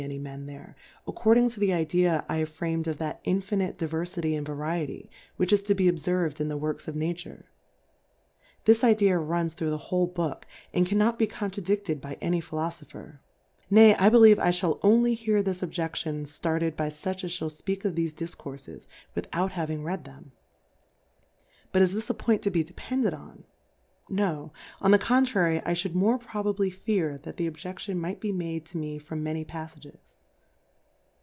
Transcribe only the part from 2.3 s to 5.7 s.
framed of that \ injihite Diverjjtj md Variety^ which is